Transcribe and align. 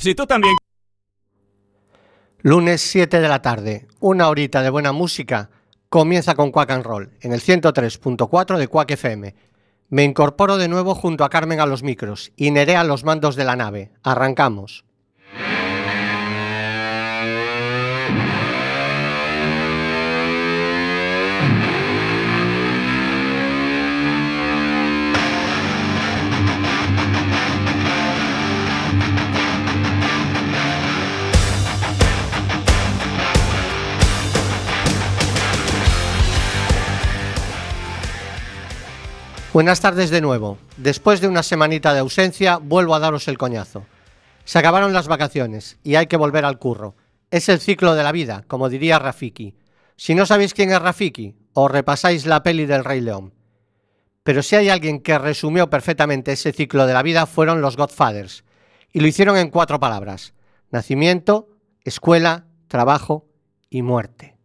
Si 0.00 0.14
tú 0.14 0.26
también... 0.26 0.56
Lunes 2.38 2.80
7 2.80 3.20
de 3.20 3.28
la 3.28 3.42
tarde, 3.42 3.86
una 4.00 4.28
horita 4.28 4.62
de 4.62 4.70
buena 4.70 4.92
música, 4.92 5.50
comienza 5.90 6.34
con 6.34 6.50
Quack 6.50 6.70
and 6.70 6.84
Roll, 6.84 7.10
en 7.20 7.34
el 7.34 7.42
103.4 7.42 8.56
de 8.56 8.66
Quack 8.66 8.92
FM. 8.92 9.34
Me 9.90 10.04
incorporo 10.04 10.56
de 10.56 10.68
nuevo 10.68 10.94
junto 10.94 11.22
a 11.22 11.28
Carmen 11.28 11.60
a 11.60 11.66
los 11.66 11.82
micros 11.82 12.32
y 12.34 12.50
Nerea 12.50 12.80
a 12.80 12.84
los 12.84 13.04
mandos 13.04 13.36
de 13.36 13.44
la 13.44 13.56
nave. 13.56 13.92
Arrancamos. 14.02 14.86
Buenas 39.52 39.80
tardes 39.80 40.10
de 40.10 40.20
nuevo. 40.20 40.58
Después 40.76 41.20
de 41.20 41.26
una 41.26 41.42
semanita 41.42 41.92
de 41.92 41.98
ausencia, 41.98 42.58
vuelvo 42.58 42.94
a 42.94 43.00
daros 43.00 43.26
el 43.26 43.36
coñazo. 43.36 43.84
Se 44.44 44.60
acabaron 44.60 44.92
las 44.92 45.08
vacaciones 45.08 45.76
y 45.82 45.96
hay 45.96 46.06
que 46.06 46.16
volver 46.16 46.44
al 46.44 46.60
curro. 46.60 46.94
Es 47.32 47.48
el 47.48 47.58
ciclo 47.58 47.96
de 47.96 48.04
la 48.04 48.12
vida, 48.12 48.44
como 48.46 48.68
diría 48.68 49.00
Rafiki. 49.00 49.56
Si 49.96 50.14
no 50.14 50.24
sabéis 50.24 50.54
quién 50.54 50.70
es 50.70 50.80
Rafiki, 50.80 51.34
os 51.52 51.68
repasáis 51.68 52.26
la 52.26 52.44
peli 52.44 52.64
del 52.64 52.84
Rey 52.84 53.00
León. 53.00 53.34
Pero 54.22 54.44
si 54.44 54.54
hay 54.54 54.68
alguien 54.68 55.00
que 55.00 55.18
resumió 55.18 55.68
perfectamente 55.68 56.30
ese 56.30 56.52
ciclo 56.52 56.86
de 56.86 56.94
la 56.94 57.02
vida 57.02 57.26
fueron 57.26 57.60
los 57.60 57.76
Godfathers, 57.76 58.44
y 58.92 59.00
lo 59.00 59.08
hicieron 59.08 59.36
en 59.36 59.50
cuatro 59.50 59.80
palabras. 59.80 60.32
Nacimiento, 60.70 61.48
escuela, 61.82 62.46
trabajo 62.68 63.26
y 63.68 63.82
muerte. 63.82 64.39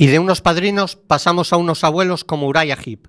Y 0.00 0.06
de 0.06 0.18
unos 0.18 0.40
padrinos 0.40 0.96
pasamos 0.96 1.52
a 1.52 1.58
unos 1.58 1.84
abuelos 1.84 2.24
como 2.24 2.46
Uriah 2.46 2.78
Heep. 2.82 3.08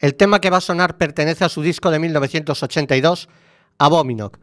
El 0.00 0.16
tema 0.16 0.40
que 0.40 0.50
va 0.50 0.56
a 0.56 0.60
sonar 0.60 0.98
pertenece 0.98 1.44
a 1.44 1.48
su 1.48 1.62
disco 1.62 1.92
de 1.92 2.00
1982, 2.00 3.28
Abominok. 3.78 4.40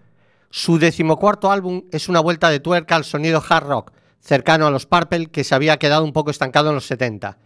Su 0.50 0.80
decimocuarto 0.80 1.51
álbum 1.51 1.83
es 1.91 2.07
una 2.07 2.21
vuelta 2.21 2.50
de 2.50 2.62
tuerca 2.62 2.95
al 2.95 3.03
sonido 3.03 3.44
hard 3.45 3.68
rock, 3.68 3.91
cercano 4.21 4.65
a 4.65 4.71
los 4.71 4.85
Purple 4.85 5.25
que 5.25 5.44
se 5.44 5.56
había 5.56 5.75
quedado 5.75 6.06
un 6.06 6.13
poco 6.13 6.31
estancado 6.31 6.69
en 6.69 6.75
los 6.75 6.85
70. 6.85 7.38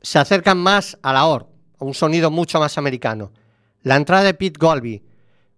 Se 0.00 0.20
acercan 0.20 0.58
más 0.58 0.96
a 1.02 1.12
la 1.12 1.26
OR, 1.26 1.48
un 1.80 1.94
sonido 1.94 2.30
mucho 2.30 2.60
más 2.60 2.78
americano. 2.78 3.32
La 3.82 3.96
entrada 3.96 4.22
de 4.22 4.34
Pete 4.34 4.64
Golby 4.64 5.02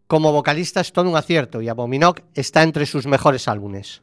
como 0.06 0.32
vocalista 0.32 0.80
es 0.80 0.94
todo 0.94 1.10
un 1.10 1.16
acierto 1.18 1.60
y 1.60 1.68
Abominok 1.68 2.22
está 2.32 2.62
entre 2.62 2.86
sus 2.86 3.06
mejores 3.06 3.48
álbumes. 3.48 4.00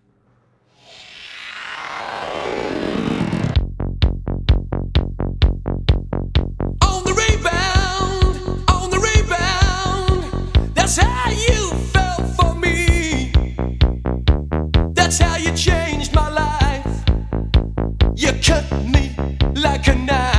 Cut 18.45 18.63
me 18.85 19.15
like 19.55 19.87
a 19.87 19.95
knife. 19.95 20.34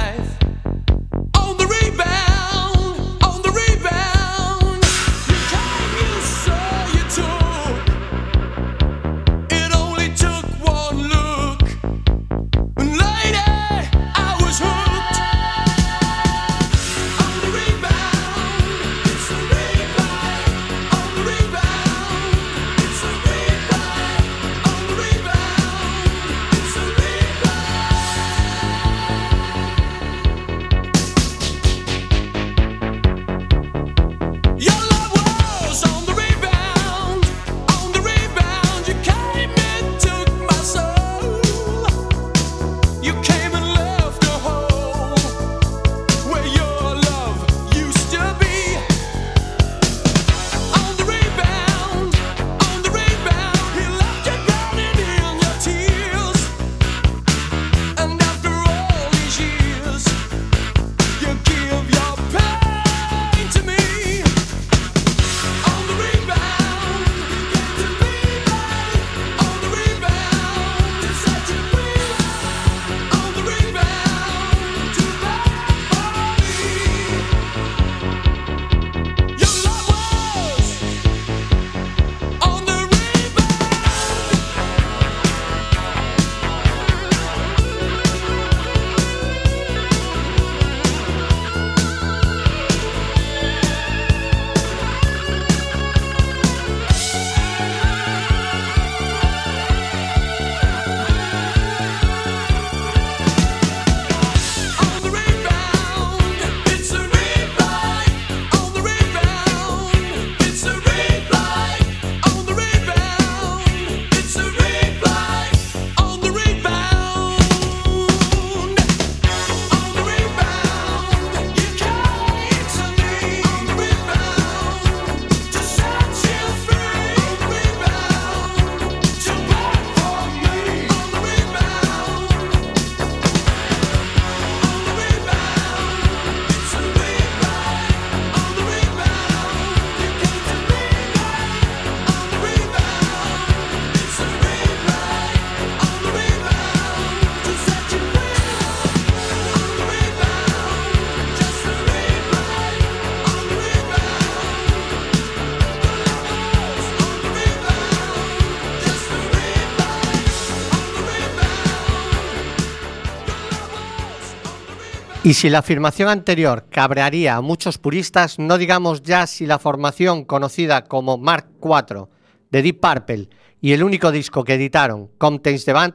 Y 165.26 165.34
si 165.34 165.50
la 165.50 165.58
afirmación 165.58 166.08
anterior 166.08 166.66
cabrearía 166.70 167.34
a 167.34 167.40
muchos 167.40 167.78
puristas, 167.78 168.38
no 168.38 168.58
digamos 168.58 169.02
ya 169.02 169.26
si 169.26 169.44
la 169.44 169.58
formación 169.58 170.24
conocida 170.24 170.84
como 170.84 171.18
Mark 171.18 171.48
IV 171.60 172.06
de 172.52 172.62
Deep 172.62 172.78
Purple 172.80 173.28
y 173.60 173.72
el 173.72 173.82
único 173.82 174.12
disco 174.12 174.44
que 174.44 174.54
editaron, 174.54 175.10
Contains 175.18 175.64
the 175.64 175.72
Band, 175.72 175.94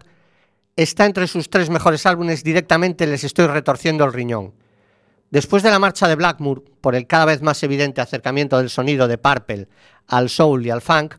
está 0.75 1.05
entre 1.05 1.27
sus 1.27 1.49
tres 1.49 1.69
mejores 1.69 2.05
álbumes, 2.05 2.43
directamente 2.43 3.07
les 3.07 3.23
estoy 3.23 3.47
retorciendo 3.47 4.03
el 4.03 4.11
riñón. 4.11 4.53
Después 5.29 5.63
de 5.63 5.71
la 5.71 5.79
marcha 5.79 6.09
de 6.09 6.15
Blackmoor, 6.15 6.65
por 6.81 6.93
el 6.93 7.07
cada 7.07 7.23
vez 7.23 7.41
más 7.41 7.63
evidente 7.63 8.01
acercamiento 8.01 8.57
del 8.57 8.69
sonido 8.69 9.07
de 9.07 9.17
Purple 9.17 9.69
al 10.07 10.29
soul 10.29 10.65
y 10.65 10.71
al 10.71 10.81
funk, 10.81 11.15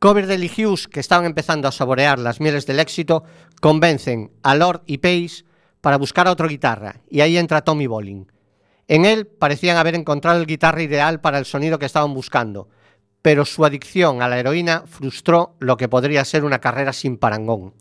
Coverdale 0.00 0.44
y 0.44 0.64
Hughes, 0.64 0.88
que 0.88 0.98
estaban 0.98 1.26
empezando 1.26 1.68
a 1.68 1.72
saborear 1.72 2.18
las 2.18 2.40
mieles 2.40 2.66
del 2.66 2.80
éxito, 2.80 3.22
convencen 3.60 4.32
a 4.42 4.56
Lord 4.56 4.82
y 4.86 4.98
Pace 4.98 5.44
para 5.82 5.98
buscar 5.98 6.26
a 6.26 6.30
otra 6.30 6.48
guitarra, 6.48 6.96
y 7.10 7.20
ahí 7.20 7.36
entra 7.36 7.60
Tommy 7.60 7.86
Bolin. 7.86 8.32
En 8.88 9.04
él 9.04 9.26
parecían 9.26 9.76
haber 9.76 9.94
encontrado 9.94 10.40
el 10.40 10.46
guitarra 10.46 10.82
ideal 10.82 11.20
para 11.20 11.38
el 11.38 11.44
sonido 11.44 11.78
que 11.78 11.86
estaban 11.86 12.14
buscando, 12.14 12.68
pero 13.20 13.44
su 13.44 13.64
adicción 13.64 14.22
a 14.22 14.28
la 14.28 14.38
heroína 14.38 14.84
frustró 14.86 15.56
lo 15.58 15.76
que 15.76 15.88
podría 15.88 16.24
ser 16.24 16.44
una 16.44 16.60
carrera 16.60 16.92
sin 16.92 17.18
parangón. 17.18 17.74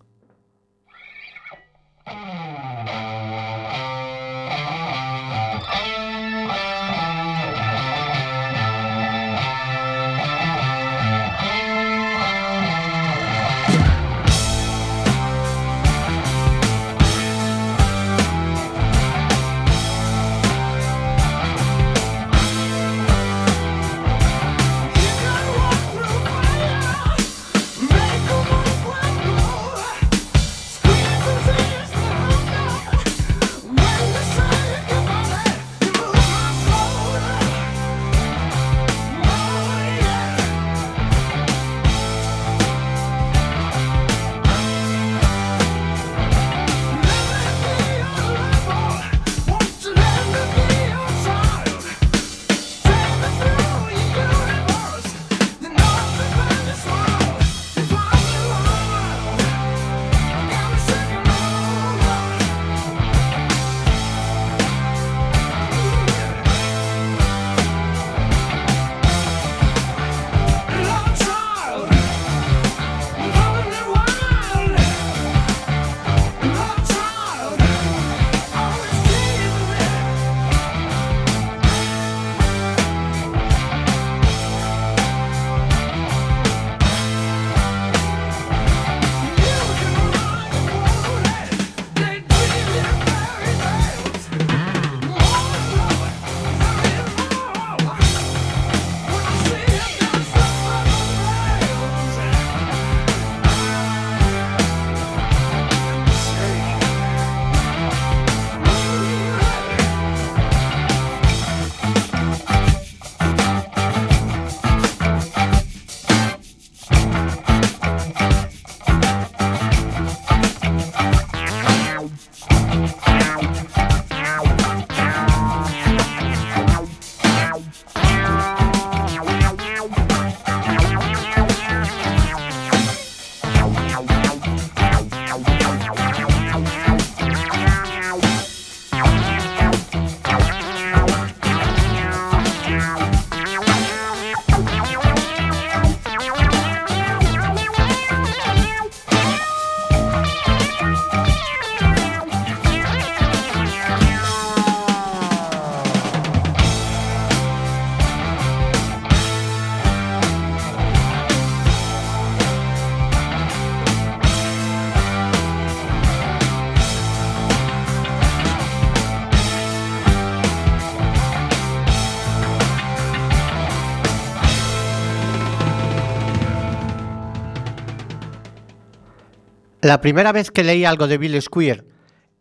La 179.91 179.99
primera 179.99 180.31
vez 180.31 180.51
que 180.51 180.63
leí 180.63 180.85
algo 180.85 181.05
de 181.05 181.17
Bill 181.17 181.41
Squire 181.41 181.83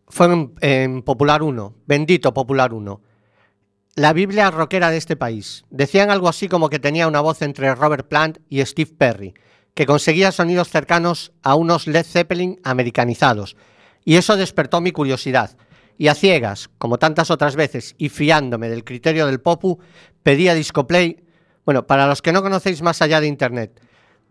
fue 0.07 0.27
en, 0.27 0.53
en 0.61 1.01
Popular 1.01 1.43
1, 1.43 1.75
bendito 1.85 2.33
Popular 2.33 2.73
1. 2.73 3.01
La 3.95 4.13
Biblia 4.13 4.49
rockera 4.51 4.89
de 4.89 4.95
este 4.95 5.17
país. 5.17 5.65
Decían 5.69 6.11
algo 6.11 6.29
así 6.29 6.47
como 6.47 6.69
que 6.69 6.79
tenía 6.79 7.09
una 7.09 7.19
voz 7.19 7.41
entre 7.41 7.75
Robert 7.75 8.07
Plant 8.07 8.37
y 8.47 8.63
Steve 8.65 8.91
Perry, 8.97 9.33
que 9.73 9.85
conseguía 9.85 10.31
sonidos 10.31 10.69
cercanos 10.69 11.33
a 11.43 11.55
unos 11.55 11.87
Led 11.87 12.05
Zeppelin 12.05 12.57
americanizados. 12.63 13.57
Y 14.05 14.15
eso 14.15 14.37
despertó 14.37 14.79
mi 14.79 14.93
curiosidad. 14.93 15.57
Y 15.97 16.07
a 16.07 16.15
ciegas, 16.15 16.69
como 16.77 16.99
tantas 16.99 17.31
otras 17.31 17.57
veces, 17.57 17.95
y 17.97 18.07
fiándome 18.07 18.69
del 18.69 18.85
criterio 18.85 19.27
del 19.27 19.41
Popu, 19.41 19.77
pedía 20.23 20.53
Discoplay. 20.53 21.21
Bueno, 21.65 21.85
para 21.85 22.07
los 22.07 22.21
que 22.21 22.31
no 22.31 22.43
conocéis 22.43 22.81
más 22.81 23.01
allá 23.01 23.19
de 23.19 23.27
Internet, 23.27 23.77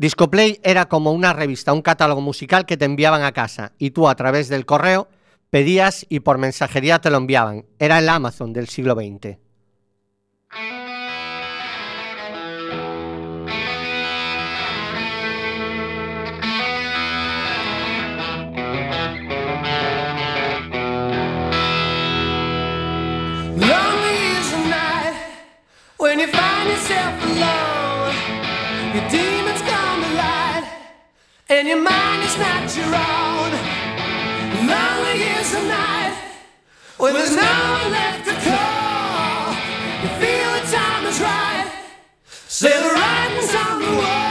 Discoplay 0.01 0.61
era 0.63 0.89
como 0.89 1.13
una 1.13 1.35
revista, 1.35 1.75
un 1.75 1.83
catálogo 1.83 2.23
musical 2.23 2.65
que 2.65 2.79
te 2.79 2.87
enviaban 2.87 3.23
a 3.23 3.33
casa 3.33 3.73
y 3.77 3.91
tú 3.91 4.09
a 4.09 4.15
través 4.15 4.49
del 4.49 4.65
correo 4.65 5.09
pedías 5.51 6.07
y 6.09 6.21
por 6.21 6.39
mensajería 6.39 7.03
te 7.03 7.11
lo 7.11 7.19
enviaban. 7.19 7.67
Era 7.79 7.99
el 7.99 8.09
Amazon 8.09 8.55
del 8.55 8.69
siglo 8.69 8.95
XX. 8.95 9.37
And 31.51 31.67
your 31.67 31.83
mind 31.83 32.23
is 32.23 32.39
not 32.39 32.77
your 32.77 32.87
own. 32.87 33.51
Lonely 34.69 35.23
is 35.35 35.51
the 35.51 35.63
night 35.67 36.17
when 36.97 37.13
there's 37.15 37.35
no 37.35 37.43
one 37.43 37.91
left 37.91 38.25
to 38.25 38.35
call. 38.49 39.51
You 40.03 40.09
feel 40.21 40.51
the 40.55 40.63
time 40.71 41.07
is 41.07 41.21
right. 41.21 41.73
Say 42.47 42.71
the 42.71 42.89
writing's 42.95 43.55
on 43.57 43.81
the 43.81 43.91
wall. 43.97 44.31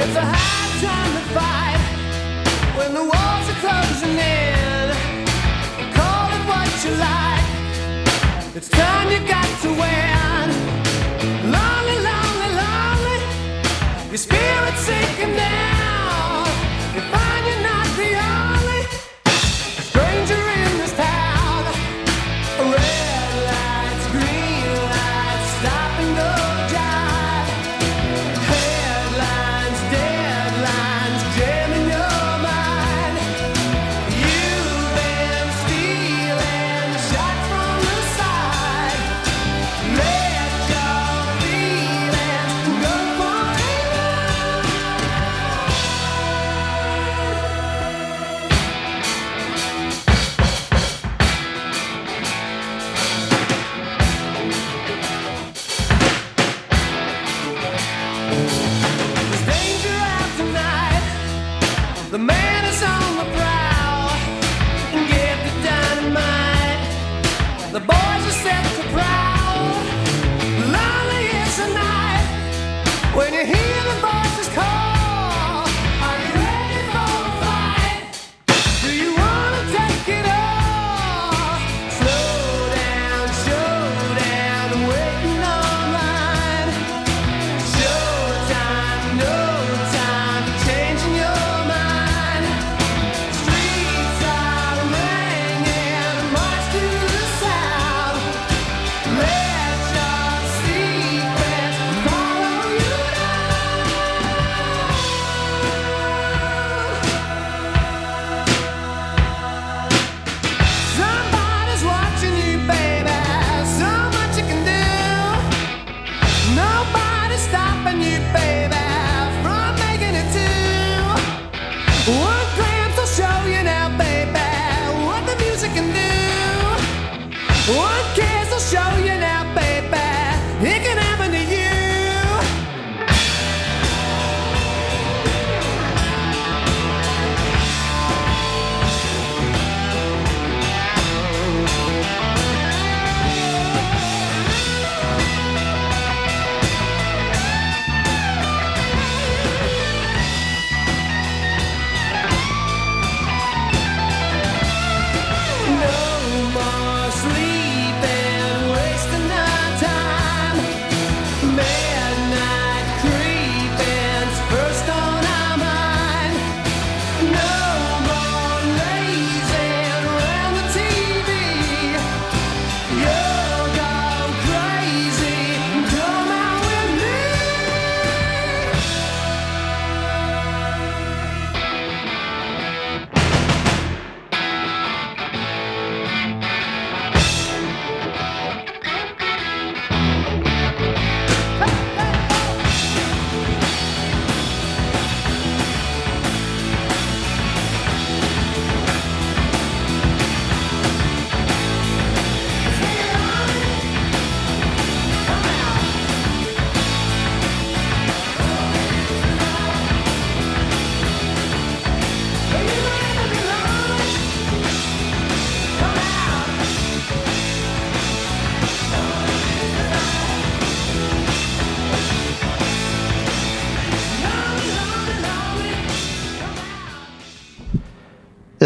It's 0.00 0.16
a 0.16 0.24
hard 0.24 0.57
It's 8.58 8.68
time 8.70 9.08
you 9.12 9.20
got 9.28 9.46
to 9.62 9.68
win. 9.68 10.48
Lonely, 11.54 11.98
lonely, 12.10 12.50
lonely. 12.60 13.18
Your 14.08 14.18
spirit's 14.18 14.47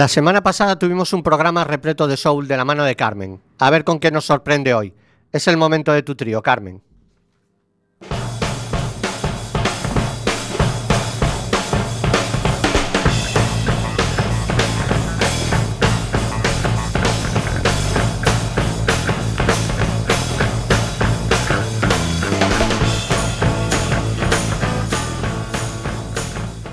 La 0.03 0.09
semana 0.09 0.43
pasada 0.43 0.81
tuvimos 0.81 1.13
un 1.13 1.23
programa 1.23 1.63
repleto 1.63 2.09
de 2.09 2.17
soul 2.17 2.49
de 2.49 2.57
la 2.57 2.65
mano 2.65 2.83
de 2.83 2.97
Carmen. 2.97 3.41
A 3.61 3.71
ver 3.71 3.85
con 3.85 4.01
qué 4.01 4.11
nos 4.11 4.25
sorprende 4.25 4.75
hoy. 4.75 4.93
Es 5.31 5.47
el 5.47 5.57
momento 5.57 5.93
de 5.93 6.03
tu 6.03 6.17
trío, 6.17 6.43
Carmen. 6.43 6.83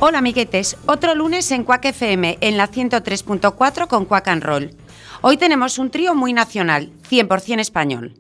Hola 0.10 0.18
amiguetes, 0.18 0.76
otro 0.88 1.14
lunes 1.14 1.52
en 1.52 1.64
Quack 1.64 1.86
FM 1.86 2.40
en 2.42 2.58
la 2.58 2.68
103.4 2.68 3.86
con 3.86 4.06
Quack 4.06 4.28
and 4.30 4.42
Roll. 4.42 4.72
Hoy 5.22 5.38
tenemos 5.38 5.78
un 5.78 5.92
trío 5.92 6.16
muy 6.16 6.34
nacional, 6.34 6.92
100% 7.08 7.60
español. 7.60 8.16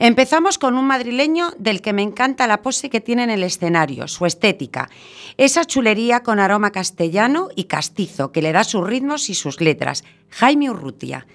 Empezamos 0.00 0.58
con 0.58 0.76
un 0.76 0.88
madrileño 0.88 1.52
del 1.56 1.82
que 1.82 1.92
me 1.92 2.02
encanta 2.02 2.48
la 2.48 2.62
pose 2.62 2.90
que 2.90 3.00
tiene 3.00 3.22
en 3.22 3.30
el 3.30 3.44
escenario, 3.44 4.08
su 4.08 4.26
estética, 4.26 4.90
esa 5.36 5.64
chulería 5.64 6.24
con 6.24 6.40
aroma 6.40 6.72
castellano 6.72 7.48
y 7.54 7.64
castizo 7.64 8.32
que 8.32 8.42
le 8.42 8.50
da 8.50 8.64
sus 8.64 8.84
ritmos 8.84 9.30
y 9.30 9.34
sus 9.34 9.60
letras, 9.60 10.02
Jaime 10.30 10.68
Urrutia. 10.68 11.28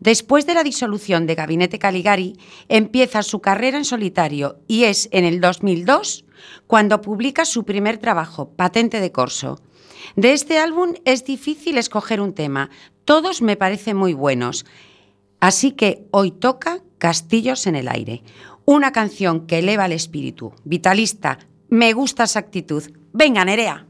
Después 0.00 0.46
de 0.46 0.54
la 0.54 0.64
disolución 0.64 1.26
de 1.26 1.34
Gabinete 1.34 1.78
Caligari, 1.78 2.38
empieza 2.70 3.22
su 3.22 3.40
carrera 3.40 3.76
en 3.76 3.84
solitario 3.84 4.60
y 4.66 4.84
es 4.84 5.10
en 5.12 5.26
el 5.26 5.42
2002 5.42 6.25
cuando 6.66 7.00
publica 7.00 7.44
su 7.44 7.64
primer 7.64 7.98
trabajo, 7.98 8.50
Patente 8.50 9.00
de 9.00 9.12
Corso. 9.12 9.60
De 10.14 10.32
este 10.32 10.58
álbum 10.58 10.94
es 11.04 11.24
difícil 11.24 11.78
escoger 11.78 12.20
un 12.20 12.34
tema, 12.34 12.70
todos 13.04 13.42
me 13.42 13.56
parecen 13.56 13.96
muy 13.96 14.14
buenos. 14.14 14.66
Así 15.40 15.72
que 15.72 16.06
hoy 16.10 16.30
toca 16.30 16.82
Castillos 16.98 17.66
en 17.66 17.76
el 17.76 17.88
aire, 17.88 18.22
una 18.64 18.92
canción 18.92 19.46
que 19.46 19.58
eleva 19.58 19.86
el 19.86 19.92
espíritu, 19.92 20.52
vitalista, 20.64 21.38
me 21.68 21.92
gusta 21.92 22.24
esa 22.24 22.38
actitud. 22.38 22.82
Venga, 23.12 23.44
Nerea. 23.44 23.86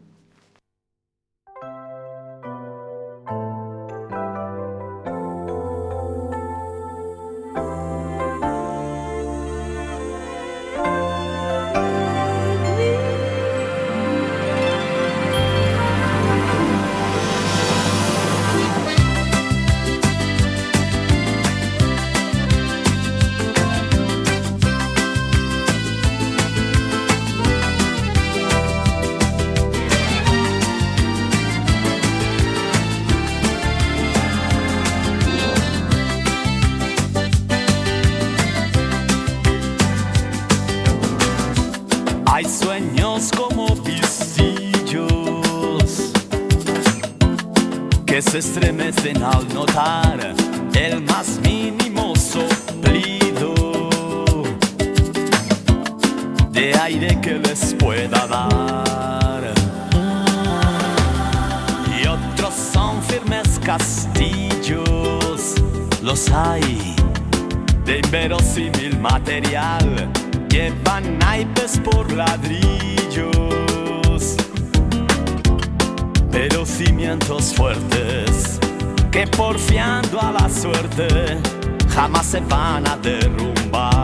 Se 48.31 48.39
estremecen 48.39 49.23
al 49.23 49.47
notar 49.55 50.35
el 50.75 51.03
más 51.03 51.39
mínimo 51.43 52.15
soplido 52.17 53.55
de 56.51 56.75
aire 56.75 57.21
que 57.21 57.39
les 57.39 57.75
pueda 57.75 58.27
dar. 58.27 59.55
Y 61.99 62.07
otros 62.07 62.55
son 62.55 63.03
firmes 63.03 63.59
castillos, 63.65 65.55
los 66.03 66.31
hay 66.31 66.95
de 67.85 67.99
inverosímil 67.99 68.99
material 68.99 70.11
llevan 70.57 71.19
naipes 71.19 71.79
por 71.85 72.11
ladrillos, 72.13 73.36
pero 76.49 76.65
cimientos 76.65 77.53
fuertes 77.55 78.61
que 79.11 79.27
porfiando 79.27 80.21
a 80.21 80.31
la 80.31 80.49
suerte 80.49 81.39
jamás 81.89 82.27
se 82.27 82.41
van 82.41 82.87
a 82.87 82.97
derrumbar. 82.97 83.96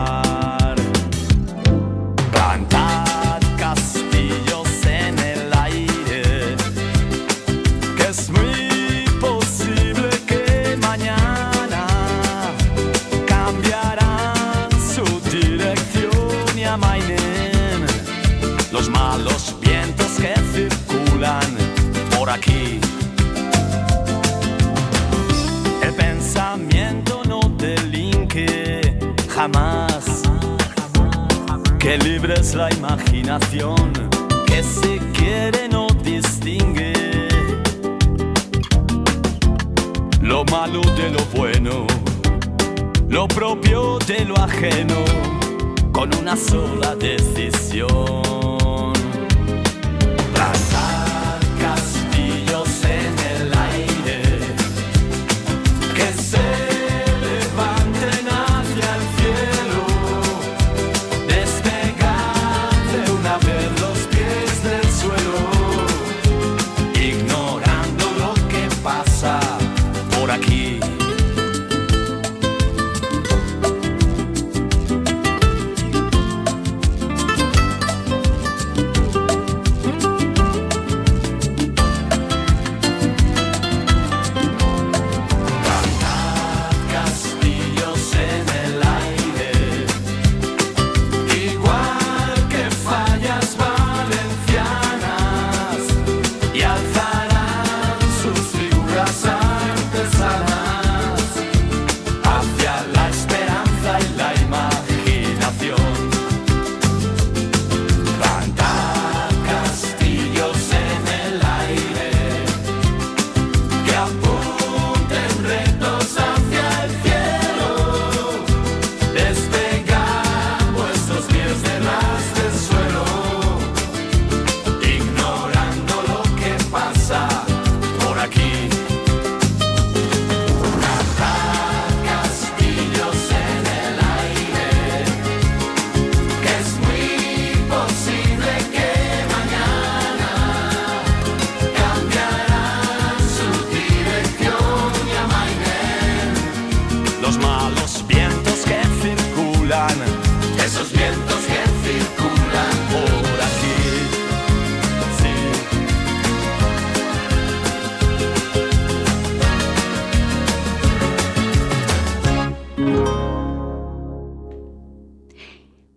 Jamás. 29.43 30.21
Que 31.77 31.97
libre 31.97 32.35
es 32.39 32.55
la 32.55 32.69
imaginación 32.71 33.91
que 34.47 34.63
si 34.63 34.99
quiere 35.17 35.67
no 35.67 35.87
distingue 36.01 36.93
lo 40.21 40.45
malo 40.45 40.81
de 40.99 41.09
lo 41.09 41.23
bueno 41.35 41.85
lo 43.09 43.27
propio 43.27 43.99
de 44.07 44.23
lo 44.23 44.35
ajeno 44.37 44.99
con 45.91 46.15
una 46.15 46.37
sola 46.37 46.95
decisión. 46.95 48.42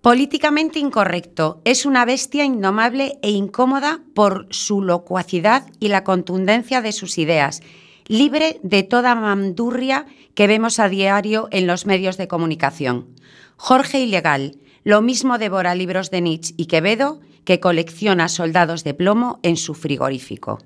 Políticamente 0.06 0.78
incorrecto, 0.78 1.60
es 1.64 1.84
una 1.84 2.04
bestia 2.04 2.44
indomable 2.44 3.18
e 3.22 3.30
incómoda 3.30 4.02
por 4.14 4.46
su 4.50 4.80
locuacidad 4.80 5.66
y 5.80 5.88
la 5.88 6.04
contundencia 6.04 6.80
de 6.80 6.92
sus 6.92 7.18
ideas, 7.18 7.60
libre 8.06 8.60
de 8.62 8.84
toda 8.84 9.16
mandurria 9.16 10.06
que 10.36 10.46
vemos 10.46 10.78
a 10.78 10.88
diario 10.88 11.48
en 11.50 11.66
los 11.66 11.86
medios 11.86 12.18
de 12.18 12.28
comunicación. 12.28 13.16
Jorge 13.56 13.98
Ilegal, 13.98 14.60
lo 14.84 15.02
mismo 15.02 15.38
devora 15.38 15.74
libros 15.74 16.12
de 16.12 16.20
Nietzsche 16.20 16.54
y 16.56 16.66
Quevedo 16.66 17.18
que 17.44 17.58
colecciona 17.58 18.28
soldados 18.28 18.84
de 18.84 18.94
plomo 18.94 19.40
en 19.42 19.56
su 19.56 19.74
frigorífico. 19.74 20.60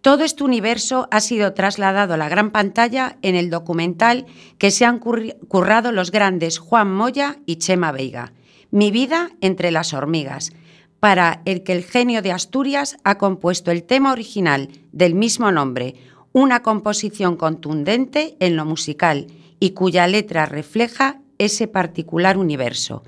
Todo 0.00 0.24
este 0.24 0.42
universo 0.42 1.06
ha 1.12 1.20
sido 1.20 1.54
trasladado 1.54 2.14
a 2.14 2.16
la 2.16 2.28
gran 2.28 2.50
pantalla 2.50 3.16
en 3.22 3.36
el 3.36 3.48
documental 3.48 4.26
que 4.58 4.72
se 4.72 4.86
han 4.86 4.98
currado 4.98 5.92
los 5.92 6.10
grandes 6.10 6.58
Juan 6.58 6.92
Moya 6.92 7.36
y 7.46 7.56
Chema 7.56 7.92
Veiga, 7.92 8.32
Mi 8.70 8.90
vida 8.90 9.30
entre 9.40 9.70
las 9.70 9.92
hormigas, 9.92 10.52
para 11.00 11.42
el 11.44 11.64
que 11.64 11.72
el 11.72 11.82
genio 11.82 12.22
de 12.22 12.30
Asturias 12.30 12.98
ha 13.04 13.18
compuesto 13.18 13.70
el 13.70 13.82
tema 13.82 14.12
original 14.12 14.68
del 14.92 15.14
mismo 15.14 15.50
nombre, 15.50 15.94
una 16.32 16.62
composición 16.62 17.36
contundente 17.36 18.36
en 18.38 18.54
lo 18.56 18.64
musical 18.64 19.26
y 19.58 19.70
cuya 19.70 20.06
letra 20.06 20.46
refleja 20.46 21.20
ese 21.38 21.66
particular 21.66 22.36
universo. 22.36 23.02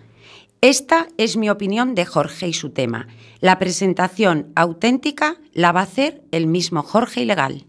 Esta 0.61 1.07
es 1.19 1.37
mi 1.37 1.51
opinión 1.51 1.95
de 1.95 2.07
Jorge 2.07 2.49
y 2.49 2.53
su 2.53 2.71
tema. 2.71 3.07
La 3.41 3.59
presentación 3.59 4.53
auténtica 4.57 5.37
la 5.53 5.73
va 5.73 5.81
a 5.81 5.85
hacer 5.85 6.23
el 6.33 6.47
mismo 6.47 6.83
Jorge 6.83 7.23
Ilegal. 7.23 7.67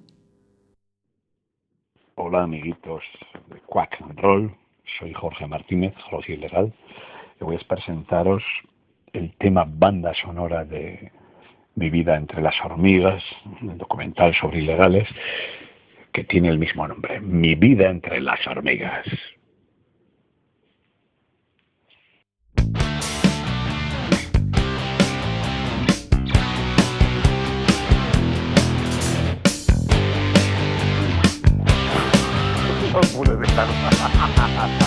Hola 2.16 2.44
amiguitos 2.44 3.04
de 3.50 3.60
Quack 3.62 4.02
and 4.02 4.20
Roll, 4.20 4.56
soy 5.00 5.14
Jorge 5.14 5.48
Martínez, 5.48 5.94
Jorge 6.10 6.34
Ilegal, 6.34 6.74
voy 7.44 7.56
a 7.56 7.68
presentaros 7.68 8.44
el 9.12 9.34
tema 9.38 9.66
banda 9.68 10.14
sonora 10.16 10.66
de 10.66 11.12
Mi 11.76 11.90
vida 11.90 12.16
entre 12.16 12.42
las 12.42 12.56
hormigas, 12.64 13.24
un 13.62 13.78
documental 13.78 14.34
sobre 14.36 14.60
ilegales 14.60 15.08
que 16.12 16.24
tiene 16.24 16.50
el 16.50 16.58
mismo 16.58 16.88
nombre, 16.88 17.20
Mi 17.20 17.56
vida 17.56 17.90
entre 17.90 18.22
las 18.22 18.46
hormigas. 18.48 19.06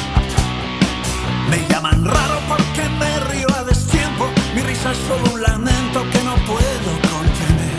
Me 1.50 1.66
llaman 1.68 2.04
raro 2.04 2.40
porque 2.48 2.88
me 2.98 3.20
río 3.30 3.46
a 3.54 3.64
destiempo. 3.64 4.28
Mi 4.54 4.62
risa 4.62 4.92
es 4.92 4.98
solo 5.08 5.34
un 5.34 5.42
lamento 5.42 6.04
que 6.12 6.22
no 6.22 6.34
puedo 6.46 6.90
contener. 7.12 7.76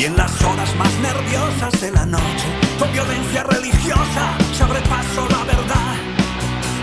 Y 0.00 0.04
en 0.04 0.16
las 0.16 0.32
horas 0.42 0.74
más 0.76 0.92
nerviosas 1.00 1.80
de 1.80 1.90
la 1.92 2.06
noche, 2.06 2.48
con 2.78 2.92
violencia 2.92 3.44
religiosa, 3.44 4.36
sobrepaso 4.58 5.28
la 5.30 5.44
verdad. 5.44 5.94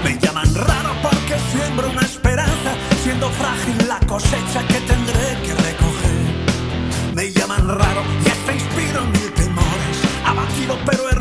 Me 0.03 0.17
llaman 0.19 0.53
raro 0.53 0.93
porque 1.01 1.35
siembro 1.51 1.89
una 1.89 2.01
esperanza, 2.01 2.71
siendo 3.03 3.29
frágil 3.29 3.87
la 3.87 3.99
cosecha 4.07 4.61
que 4.67 4.79
tendré 4.81 5.37
que 5.43 5.53
recoger. 5.53 7.15
Me 7.15 7.31
llaman 7.31 7.67
raro 7.67 8.03
y 8.25 8.29
hasta 8.29 8.53
inspiro 8.53 9.01
mil 9.05 9.33
temores, 9.33 9.97
abatido 10.25 10.77
pero 10.85 11.16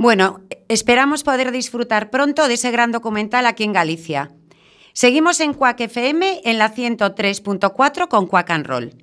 Bueno, 0.00 0.42
esperamos 0.68 1.24
poder 1.24 1.50
disfrutar 1.50 2.08
pronto 2.08 2.46
de 2.46 2.54
ese 2.54 2.70
gran 2.70 2.92
documental 2.92 3.46
aquí 3.46 3.64
en 3.64 3.72
Galicia. 3.72 4.30
Seguimos 4.92 5.40
en 5.40 5.54
Quack 5.54 5.80
FM 5.80 6.42
en 6.44 6.56
la 6.56 6.72
103.4 6.72 8.06
con 8.06 8.28
Quack 8.28 8.50
and 8.50 8.66
Roll. 8.66 8.94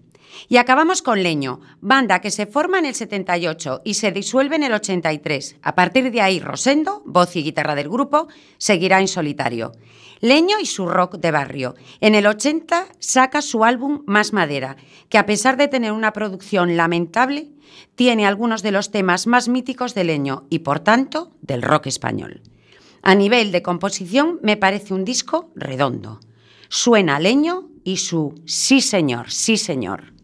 Y 0.48 0.56
acabamos 0.56 1.02
con 1.02 1.22
Leño, 1.22 1.60
banda 1.82 2.22
que 2.22 2.32
se 2.32 2.46
forma 2.46 2.80
en 2.80 2.86
el 2.86 2.96
78 2.96 3.82
y 3.84 3.96
se 3.96 4.14
disuelve 4.14 4.56
en 4.56 4.64
el 4.64 4.72
83. 4.72 5.58
A 5.62 5.76
partir 5.76 6.12
de 6.12 6.22
ahí, 6.22 6.40
Rosendo, 6.40 7.04
voz 7.06 7.36
y 7.36 7.44
guitarra 7.44 7.76
del 7.76 7.90
grupo, 7.90 8.30
seguirá 8.58 9.02
en 9.02 9.10
solitario. 9.10 9.74
Leño 10.22 10.60
y 10.62 10.66
su 10.66 10.88
rock 10.88 11.18
de 11.18 11.32
barrio. 11.32 11.76
En 12.02 12.16
el 12.16 12.28
80 12.28 12.88
saca 13.00 13.42
su 13.42 13.64
álbum 13.64 14.04
Más 14.06 14.34
Madera, 14.34 14.78
que 15.10 15.18
a 15.18 15.26
pesar 15.26 15.58
de 15.58 15.68
tener 15.68 15.92
una 15.92 16.14
producción 16.14 16.78
lamentable, 16.78 17.50
tiene 17.96 18.26
algunos 18.26 18.64
de 18.64 18.72
los 18.72 18.92
temas 18.92 19.28
más 19.28 19.48
míticos 19.48 19.94
de 19.94 20.04
Leño 20.04 20.46
y, 20.50 20.60
por 20.60 20.80
tanto, 20.80 21.32
del 21.42 21.62
rock 21.62 21.88
español. 21.88 22.42
A 23.02 23.16
nivel 23.16 23.52
de 23.52 23.62
composición 23.62 24.40
me 24.42 24.58
parece 24.58 24.94
un 24.94 25.06
disco 25.06 25.52
redondo. 25.56 26.20
Suena 26.70 27.20
Leño 27.20 27.70
y 27.84 27.98
su 27.98 28.34
Sí 28.46 28.82
señor, 28.82 29.32
sí 29.32 29.58
señor. 29.58 30.16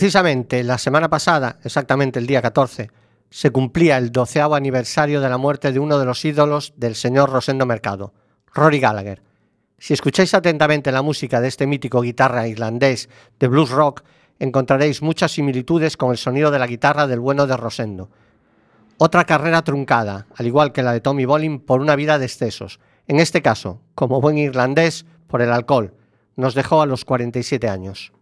Precisamente 0.00 0.64
la 0.64 0.78
semana 0.78 1.10
pasada, 1.10 1.58
exactamente 1.62 2.18
el 2.18 2.26
día 2.26 2.40
14, 2.40 2.90
se 3.28 3.50
cumplía 3.50 3.98
el 3.98 4.10
doceavo 4.10 4.54
aniversario 4.54 5.20
de 5.20 5.28
la 5.28 5.36
muerte 5.36 5.72
de 5.72 5.78
uno 5.78 5.98
de 5.98 6.06
los 6.06 6.24
ídolos 6.24 6.72
del 6.78 6.94
señor 6.94 7.28
Rosendo 7.28 7.66
Mercado, 7.66 8.14
Rory 8.54 8.80
Gallagher. 8.80 9.22
Si 9.76 9.92
escucháis 9.92 10.32
atentamente 10.32 10.90
la 10.90 11.02
música 11.02 11.42
de 11.42 11.48
este 11.48 11.66
mítico 11.66 12.00
guitarra 12.00 12.48
irlandés 12.48 13.10
de 13.38 13.48
blues 13.48 13.68
rock, 13.68 14.02
encontraréis 14.38 15.02
muchas 15.02 15.32
similitudes 15.32 15.98
con 15.98 16.12
el 16.12 16.16
sonido 16.16 16.50
de 16.50 16.60
la 16.60 16.66
guitarra 16.66 17.06
del 17.06 17.20
bueno 17.20 17.46
de 17.46 17.58
Rosendo. 17.58 18.08
Otra 18.96 19.26
carrera 19.26 19.60
truncada, 19.60 20.28
al 20.34 20.46
igual 20.46 20.72
que 20.72 20.82
la 20.82 20.94
de 20.94 21.02
Tommy 21.02 21.26
Bolin, 21.26 21.60
por 21.60 21.82
una 21.82 21.94
vida 21.94 22.18
de 22.18 22.24
excesos. 22.24 22.80
En 23.06 23.20
este 23.20 23.42
caso, 23.42 23.82
como 23.94 24.22
buen 24.22 24.38
irlandés, 24.38 25.04
por 25.26 25.42
el 25.42 25.52
alcohol. 25.52 25.92
Nos 26.36 26.54
dejó 26.54 26.80
a 26.80 26.86
los 26.86 27.04
47 27.04 27.68
años. 27.68 28.14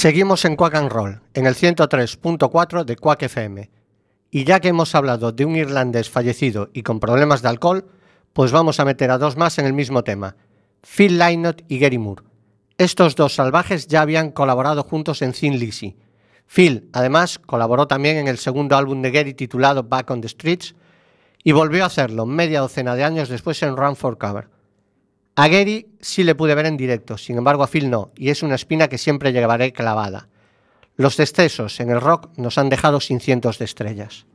Seguimos 0.00 0.46
en 0.46 0.56
Quack 0.56 0.76
and 0.76 0.90
Roll, 0.90 1.20
en 1.34 1.44
el 1.44 1.54
103.4 1.54 2.84
de 2.84 2.96
Quack 2.96 3.24
FM. 3.24 3.70
Y 4.30 4.44
ya 4.44 4.58
que 4.58 4.68
hemos 4.68 4.94
hablado 4.94 5.30
de 5.30 5.44
un 5.44 5.56
irlandés 5.56 6.08
fallecido 6.08 6.70
y 6.72 6.82
con 6.82 7.00
problemas 7.00 7.42
de 7.42 7.50
alcohol, 7.50 7.84
pues 8.32 8.50
vamos 8.50 8.80
a 8.80 8.86
meter 8.86 9.10
a 9.10 9.18
dos 9.18 9.36
más 9.36 9.58
en 9.58 9.66
el 9.66 9.74
mismo 9.74 10.02
tema, 10.02 10.36
Phil 10.80 11.18
Lynott 11.18 11.64
y 11.68 11.78
Gary 11.78 11.98
Moore. 11.98 12.22
Estos 12.78 13.14
dos 13.14 13.34
salvajes 13.34 13.88
ya 13.88 14.00
habían 14.00 14.30
colaborado 14.30 14.84
juntos 14.84 15.20
en 15.20 15.32
Thin 15.32 15.58
Lizzy. 15.58 15.98
Phil, 16.46 16.88
además, 16.94 17.38
colaboró 17.38 17.86
también 17.86 18.16
en 18.16 18.26
el 18.26 18.38
segundo 18.38 18.78
álbum 18.78 19.02
de 19.02 19.10
Gary 19.10 19.34
titulado 19.34 19.82
Back 19.82 20.10
on 20.12 20.22
the 20.22 20.28
Streets 20.30 20.74
y 21.44 21.52
volvió 21.52 21.84
a 21.84 21.88
hacerlo 21.88 22.24
media 22.24 22.60
docena 22.60 22.94
de 22.94 23.04
años 23.04 23.28
después 23.28 23.62
en 23.62 23.76
Run 23.76 23.96
for 23.96 24.16
Cover. 24.16 24.48
A 25.36 25.48
Gary 25.48 25.86
sí 26.00 26.24
le 26.24 26.34
pude 26.34 26.54
ver 26.54 26.66
en 26.66 26.76
directo, 26.76 27.16
sin 27.16 27.38
embargo 27.38 27.62
a 27.62 27.68
Phil 27.68 27.88
no, 27.88 28.10
y 28.16 28.30
es 28.30 28.42
una 28.42 28.56
espina 28.56 28.88
que 28.88 28.98
siempre 28.98 29.32
llevaré 29.32 29.72
clavada. 29.72 30.28
Los 30.96 31.18
excesos 31.18 31.80
en 31.80 31.90
el 31.90 32.00
rock 32.00 32.28
nos 32.36 32.58
han 32.58 32.68
dejado 32.68 33.00
sin 33.00 33.20
cientos 33.20 33.58
de 33.58 33.64
estrellas. 33.64 34.26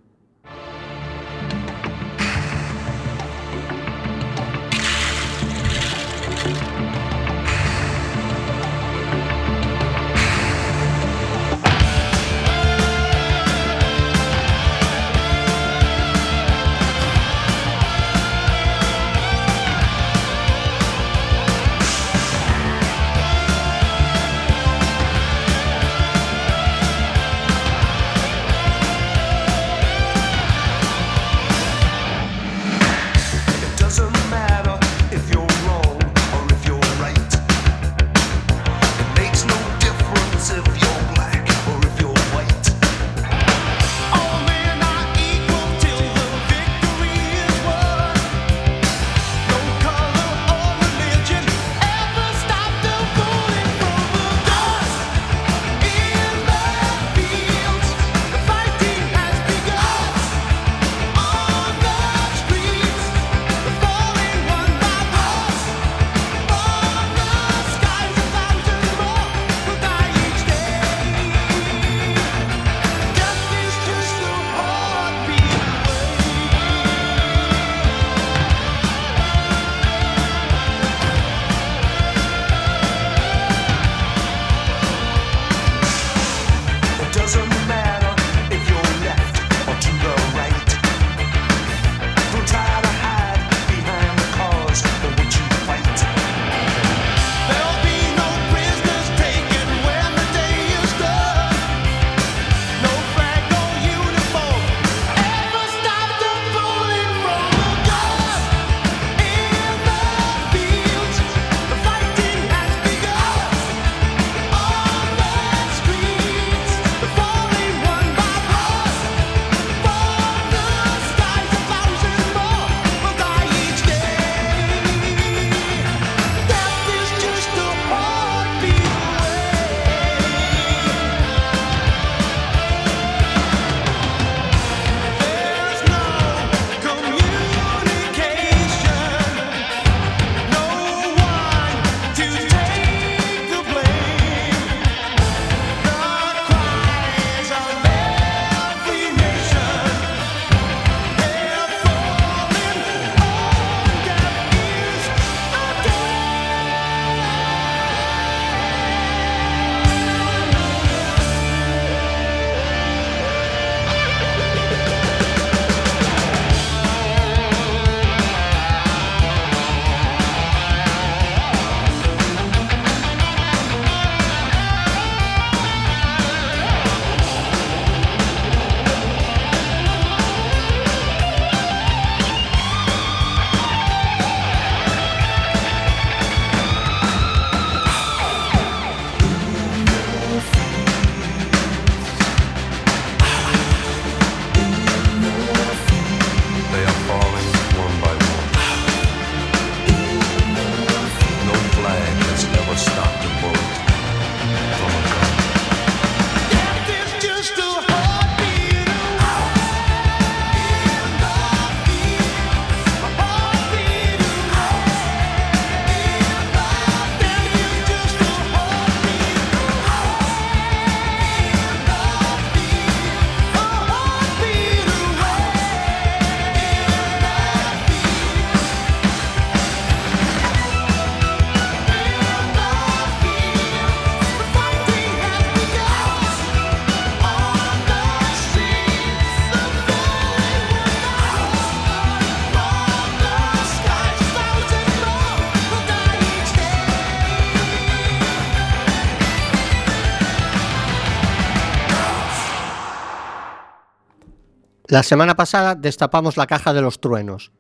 La 254.96 255.04
semana 255.04 255.36
pasada 255.36 255.76
destapamos 255.76 256.38
la 256.38 256.48
caja 256.48 256.74
de 256.74 256.82
los 256.82 257.02
truenos. 257.02 257.52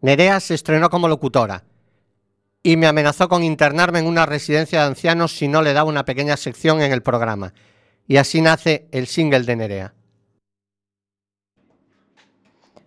Nerea 0.00 0.40
se 0.40 0.54
estrenó 0.54 0.90
como 0.90 1.06
locutora 1.06 1.62
y 2.60 2.76
me 2.76 2.88
amenazó 2.88 3.28
con 3.28 3.44
internarme 3.44 4.00
en 4.00 4.08
una 4.08 4.26
residencia 4.26 4.80
de 4.80 4.86
ancianos 4.86 5.30
si 5.30 5.46
no 5.46 5.62
le 5.62 5.74
daba 5.74 5.88
una 5.88 6.04
pequeña 6.04 6.36
sección 6.36 6.82
en 6.82 6.90
el 6.90 7.00
programa. 7.00 7.54
Y 8.08 8.16
así 8.16 8.40
nace 8.40 8.88
el 8.90 9.06
single 9.06 9.44
de 9.44 9.54
Nerea. 9.54 9.94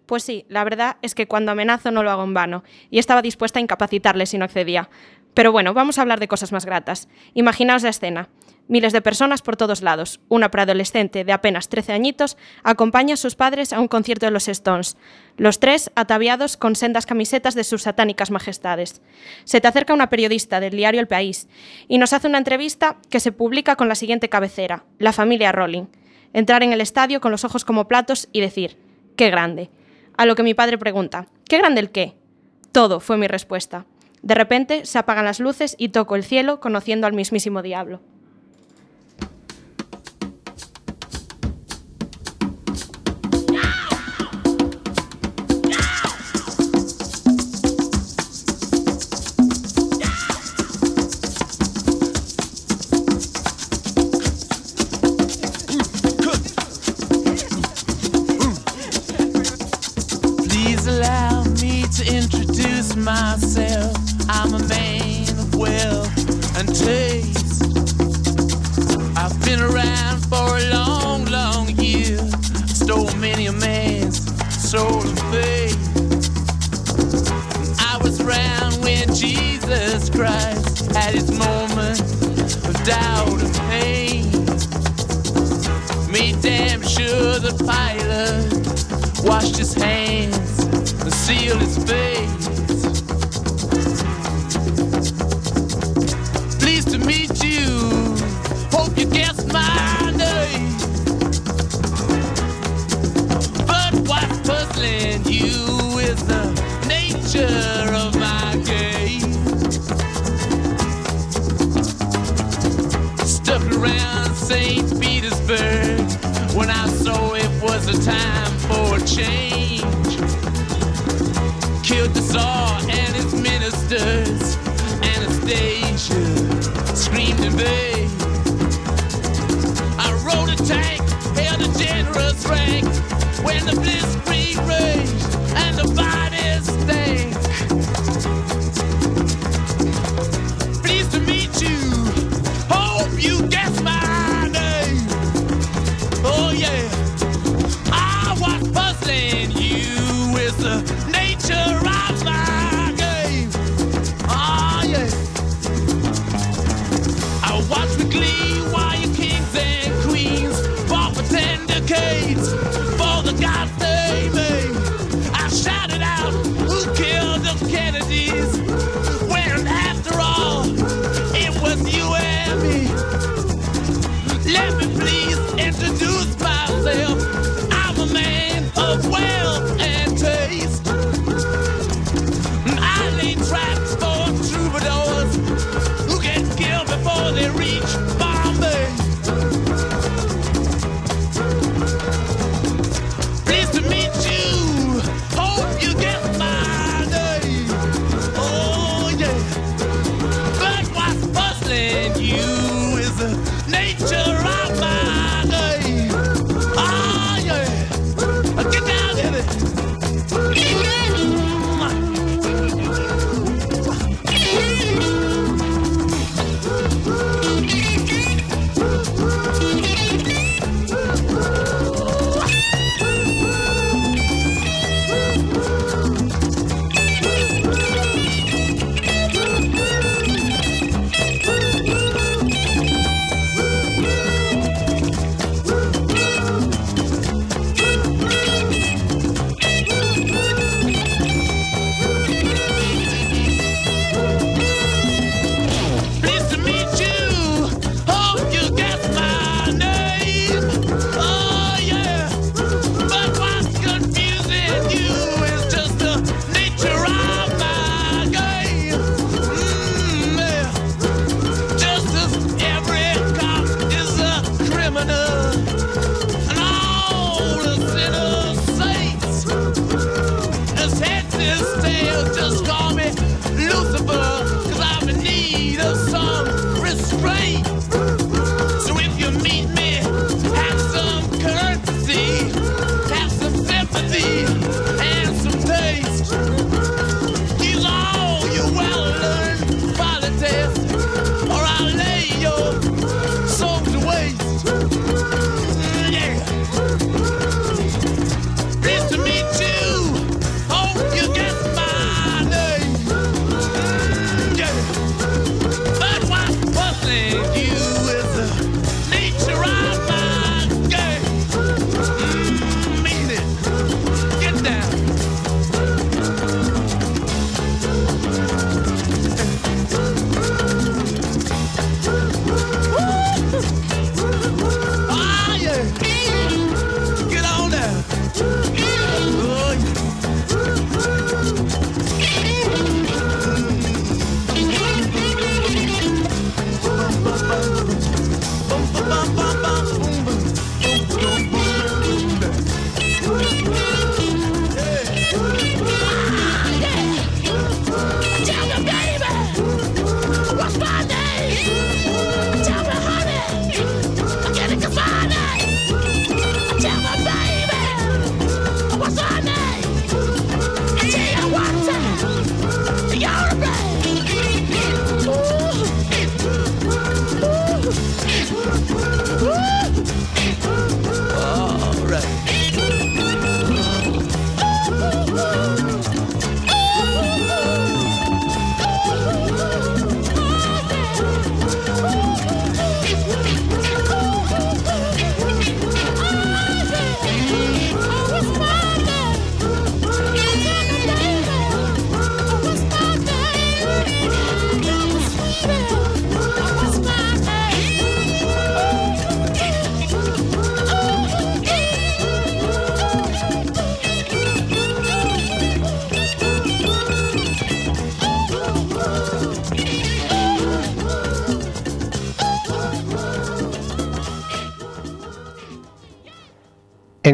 Pues 0.07 0.23
sí, 0.23 0.45
la 0.49 0.65
verdad 0.65 0.97
es 1.01 1.15
que 1.15 1.29
cuando 1.29 1.53
amenazo 1.53 1.89
no 1.89 2.03
lo 2.03 2.11
hago 2.11 2.25
en 2.25 2.33
vano, 2.33 2.65
y 2.89 2.99
estaba 2.99 3.21
dispuesta 3.21 3.59
a 3.59 3.61
incapacitarle 3.61 4.25
si 4.25 4.37
no 4.37 4.43
accedía. 4.43 4.89
Pero 5.33 5.53
bueno, 5.53 5.73
vamos 5.73 5.99
a 5.99 6.01
hablar 6.01 6.19
de 6.19 6.27
cosas 6.27 6.51
más 6.51 6.65
gratas. 6.65 7.07
Imaginaos 7.33 7.83
la 7.83 7.91
escena. 7.91 8.27
Miles 8.67 8.93
de 8.93 9.01
personas 9.01 9.43
por 9.43 9.57
todos 9.57 9.83
lados. 9.83 10.19
Una 10.27 10.49
preadolescente 10.49 11.23
de 11.23 11.31
apenas 11.31 11.69
13 11.69 11.93
añitos 11.93 12.35
acompaña 12.63 13.13
a 13.13 13.17
sus 13.17 13.35
padres 13.35 13.71
a 13.73 13.79
un 13.79 13.87
concierto 13.87 14.25
de 14.25 14.31
los 14.31 14.47
Stones. 14.47 14.97
Los 15.37 15.59
tres 15.59 15.91
ataviados 15.95 16.57
con 16.57 16.75
sendas 16.75 17.05
camisetas 17.05 17.53
de 17.53 17.63
sus 17.63 17.83
satánicas 17.83 18.31
majestades. 18.31 19.03
Se 19.43 19.61
te 19.61 19.67
acerca 19.67 19.93
una 19.93 20.09
periodista 20.09 20.59
del 20.59 20.75
diario 20.75 20.99
El 20.99 21.07
País 21.07 21.47
y 21.87 21.99
nos 21.99 22.11
hace 22.13 22.27
una 22.27 22.39
entrevista 22.39 22.97
que 23.11 23.19
se 23.19 23.31
publica 23.31 23.75
con 23.75 23.87
la 23.87 23.93
siguiente 23.93 24.29
cabecera: 24.29 24.85
La 24.97 25.13
familia 25.13 25.51
Rolling. 25.51 25.85
Entrar 26.33 26.63
en 26.63 26.73
el 26.73 26.81
estadio 26.81 27.21
con 27.21 27.31
los 27.31 27.45
ojos 27.45 27.65
como 27.65 27.87
platos 27.87 28.29
y 28.31 28.41
decir: 28.41 28.79
¡Qué 29.15 29.29
grande! 29.29 29.69
A 30.17 30.25
lo 30.25 30.33
que 30.33 30.41
mi 30.41 30.55
padre 30.55 30.79
pregunta: 30.79 31.27
¿Qué 31.47 31.59
grande 31.59 31.81
el 31.81 31.91
qué? 31.91 32.15
Todo 32.71 32.99
fue 32.99 33.17
mi 33.17 33.27
respuesta. 33.27 33.85
De 34.23 34.33
repente 34.33 34.87
se 34.87 34.97
apagan 34.97 35.25
las 35.25 35.39
luces 35.39 35.75
y 35.77 35.89
toco 35.89 36.15
el 36.15 36.23
cielo 36.23 36.59
conociendo 36.59 37.05
al 37.05 37.13
mismísimo 37.13 37.61
diablo. 37.61 38.01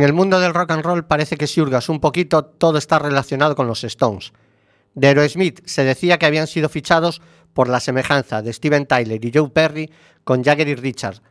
En 0.02 0.06
el 0.06 0.14
mundo 0.14 0.39
del 0.39 0.56
rock 0.56 0.72
and 0.72 0.84
roll 0.84 1.06
parece 1.06 1.38
que 1.38 1.45
si 1.45 1.62
hurgas 1.62 1.88
un 1.88 1.99
poquito 1.99 2.43
todo 2.43 2.80
está 2.80 2.97
relacionado 2.97 3.56
con 3.56 3.68
los 3.68 3.84
Stones. 3.84 4.34
De 4.95 5.10
Aerosmith 5.10 5.62
se 5.68 5.84
decía 5.84 6.18
que 6.18 6.26
habían 6.26 6.47
sido 6.47 6.70
fichados 6.70 7.22
por 7.54 7.70
la 7.70 7.80
semejanza 7.80 8.41
de 8.41 8.52
Steven 8.52 8.88
Tyler 8.88 9.24
y 9.24 9.32
Joe 9.32 9.52
Perry 9.52 9.91
con 10.24 10.43
Jagger 10.43 10.70
y 10.70 10.74
Richard. 10.74 11.22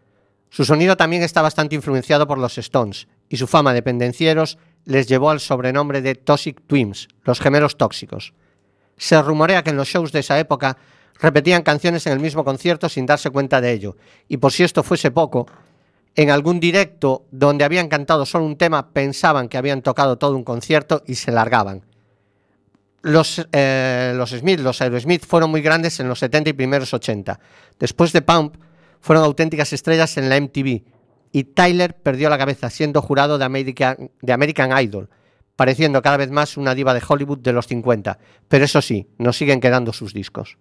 Su 0.51 0.65
sonido 0.65 0.97
también 0.97 1.25
está 1.25 1.43
bastante 1.43 1.75
influenciado 1.75 2.29
por 2.29 2.39
los 2.39 2.59
Stones 2.59 3.09
y 3.29 3.39
su 3.39 3.49
fama 3.49 3.75
de 3.75 3.83
pendencieros 3.83 4.57
les 4.85 5.09
llevó 5.09 5.31
al 5.31 5.41
sobrenombre 5.41 6.01
de 6.01 6.15
Toxic 6.15 6.65
Twins, 6.69 7.09
los 7.25 7.41
gemelos 7.41 7.77
tóxicos. 7.77 8.35
Se 8.97 9.21
rumorea 9.21 9.65
que 9.65 9.71
en 9.71 9.79
los 9.79 9.89
shows 9.89 10.13
de 10.13 10.21
esa 10.21 10.39
época 10.39 10.77
repetían 11.19 11.65
canciones 11.65 12.07
en 12.07 12.13
el 12.13 12.21
mismo 12.21 12.45
concierto 12.45 12.89
sin 12.89 13.05
darse 13.05 13.31
cuenta 13.31 13.61
de 13.61 13.73
ello, 13.73 13.97
y 14.29 14.37
por 14.37 14.53
si 14.53 14.63
esto 14.63 14.85
fuese 14.85 15.11
poco, 15.11 15.49
en 16.17 16.31
algún 16.31 16.61
directo 16.61 17.27
donde 17.31 17.65
habían 17.65 17.89
cantado 17.89 18.27
solo 18.27 18.45
un 18.45 18.57
tema 18.57 18.93
pensaban 18.93 19.49
que 19.49 19.59
habían 19.59 19.83
tocado 19.83 20.19
todo 20.19 20.37
un 20.37 20.45
concierto 20.45 21.03
y 21.07 21.15
se 21.15 21.33
largaban. 21.33 21.83
Los, 23.03 23.47
eh, 23.53 24.13
los 24.15 24.31
Smith, 24.31 24.61
los 24.61 24.83
Aerosmith 24.83 25.25
fueron 25.25 25.51
muy 25.51 25.63
grandes 25.63 26.01
en 26.01 26.09
los 26.09 26.19
70 26.19 26.51
y 26.51 26.53
primeros 26.53 26.93
80. 26.93 27.41
Después 27.79 28.13
de 28.13 28.23
Pump, 28.23 28.57
fueron 29.01 29.25
auténticas 29.25 29.73
estrellas 29.73 30.17
en 30.19 30.29
la 30.29 30.39
MTV 30.39 30.83
y 31.33 31.45
Tyler 31.45 31.95
perdió 31.95 32.29
la 32.29 32.39
cabeza 32.39 32.69
siendo 32.71 33.01
jurado 33.01 33.39
de 33.39 33.45
American, 33.45 34.11
de 34.21 34.33
American 34.33 34.79
Idol, 34.83 35.09
pareciendo 35.57 36.03
cada 36.03 36.19
vez 36.19 36.31
más 36.31 36.57
una 36.57 36.75
diva 36.75 36.93
de 36.93 37.03
Hollywood 37.07 37.39
de 37.39 37.53
los 37.53 37.67
50. 37.67 38.19
Pero 38.49 38.65
eso 38.65 38.83
sí, 38.83 39.09
nos 39.19 39.37
siguen 39.37 39.61
quedando 39.61 39.93
sus 39.93 40.13
discos. 40.13 40.59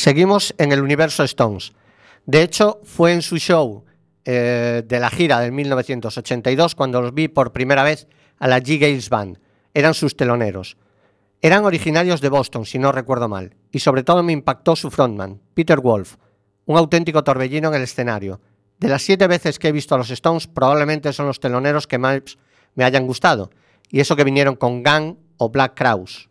Seguimos 0.00 0.54
en 0.56 0.72
el 0.72 0.80
universo 0.80 1.24
Stones. 1.24 1.74
De 2.24 2.42
hecho, 2.42 2.80
fue 2.84 3.12
en 3.12 3.20
su 3.20 3.36
show 3.36 3.84
eh, 4.24 4.82
de 4.82 4.98
la 4.98 5.10
gira 5.10 5.40
del 5.40 5.52
1982 5.52 6.74
cuando 6.74 7.02
los 7.02 7.12
vi 7.12 7.28
por 7.28 7.52
primera 7.52 7.82
vez 7.82 8.08
a 8.38 8.48
la 8.48 8.60
G. 8.60 8.78
Gales 8.78 9.10
Band. 9.10 9.38
Eran 9.74 9.92
sus 9.92 10.16
teloneros. 10.16 10.78
Eran 11.42 11.66
originarios 11.66 12.22
de 12.22 12.30
Boston, 12.30 12.64
si 12.64 12.78
no 12.78 12.92
recuerdo 12.92 13.28
mal, 13.28 13.54
y 13.70 13.80
sobre 13.80 14.02
todo 14.02 14.22
me 14.22 14.32
impactó 14.32 14.74
su 14.74 14.90
frontman, 14.90 15.38
Peter 15.52 15.80
Wolf, 15.80 16.16
un 16.64 16.78
auténtico 16.78 17.22
torbellino 17.22 17.68
en 17.68 17.74
el 17.74 17.82
escenario. 17.82 18.40
De 18.78 18.88
las 18.88 19.02
siete 19.02 19.26
veces 19.26 19.58
que 19.58 19.68
he 19.68 19.72
visto 19.72 19.94
a 19.94 19.98
los 19.98 20.08
Stones, 20.08 20.46
probablemente 20.46 21.12
son 21.12 21.26
los 21.26 21.40
teloneros 21.40 21.86
que 21.86 21.98
más 21.98 22.38
me 22.74 22.84
hayan 22.84 23.06
gustado, 23.06 23.50
y 23.90 24.00
eso 24.00 24.16
que 24.16 24.24
vinieron 24.24 24.56
con 24.56 24.82
Gang 24.82 25.16
o 25.36 25.50
Black 25.50 25.74
Crowes. 25.76 26.29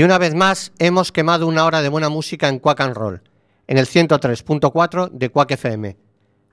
Y 0.00 0.02
una 0.02 0.16
vez 0.16 0.34
más 0.34 0.72
hemos 0.78 1.12
quemado 1.12 1.46
una 1.46 1.66
hora 1.66 1.82
de 1.82 1.90
buena 1.90 2.08
música 2.08 2.48
en 2.48 2.58
Quack 2.58 2.80
and 2.80 2.94
Roll, 2.94 3.22
en 3.66 3.76
el 3.76 3.86
103.4 3.86 5.10
de 5.10 5.28
Quack 5.28 5.50
FM. 5.50 5.94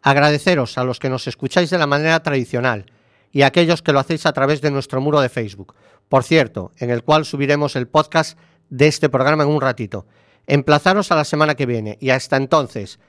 Agradeceros 0.02 0.78
a 0.78 0.84
los 0.84 1.00
que 1.00 1.10
nos 1.10 1.28
escucháis 1.28 1.70
de 1.70 1.78
la 1.78 1.88
manera 1.88 2.22
tradicional 2.22 2.92
y 3.32 3.44
a 3.44 3.48
aquellos 3.48 3.82
que 3.82 3.94
lo 3.94 4.00
hacéis 4.00 4.26
a 4.26 4.34
través 4.34 4.60
de 4.60 4.70
nuestro 4.70 5.00
muro 5.00 5.22
de 5.22 5.30
Facebook, 5.30 5.76
por 6.10 6.26
cierto, 6.26 6.74
en 6.76 6.90
el 6.90 7.04
cual 7.04 7.24
subiremos 7.24 7.78
el 7.78 7.88
podcast 7.88 8.38
de 8.70 8.88
este 8.88 9.08
programa 9.08 9.44
en 9.44 9.50
un 9.50 9.62
ratito. 9.62 10.08
Emplazaros 10.46 11.14
a 11.14 11.16
la 11.16 11.24
semana 11.24 11.56
que 11.56 11.66
viene 11.66 11.98
y 12.02 12.10
hasta 12.10 12.36
entonces, 12.36 13.00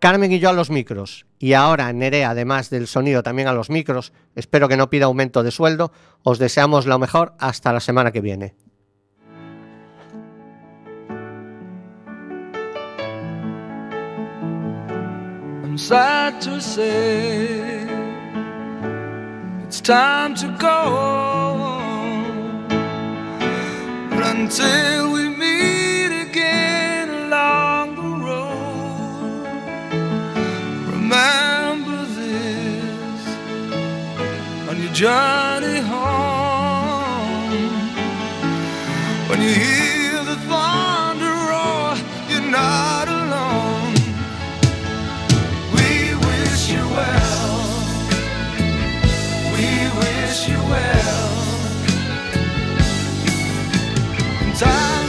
Carmen 0.00 0.32
y 0.32 0.40
yo 0.40 0.48
a 0.48 0.52
los 0.52 0.70
micros 0.70 1.26
y 1.38 1.52
ahora 1.52 1.92
Nerea, 1.92 2.30
además 2.30 2.70
del 2.70 2.88
sonido, 2.88 3.22
también 3.22 3.46
a 3.46 3.52
los 3.52 3.70
micros, 3.70 4.12
espero 4.34 4.68
que 4.68 4.76
no 4.76 4.90
pida 4.90 5.04
aumento 5.04 5.44
de 5.44 5.52
sueldo, 5.52 5.92
os 6.24 6.40
deseamos 6.40 6.86
lo 6.86 6.98
mejor 6.98 7.34
hasta 7.38 7.72
la 7.72 7.78
semana 7.78 8.10
que 8.10 8.20
viene. 8.20 8.56
Sad 15.80 16.40
to 16.42 16.60
say. 16.60 17.86
It's 19.66 19.80
time 19.80 20.34
to 20.34 20.48
go. 20.58 20.78
But 24.10 24.22
until 24.36 25.12
we 25.14 25.28
meet 25.30 26.12
again 26.28 27.08
along 27.08 27.96
the 27.96 28.10
road, 28.26 29.46
remember 30.92 31.98
this 32.18 33.22
on 34.68 34.76
your 34.82 34.92
journey 34.92 35.39
time 54.60 54.99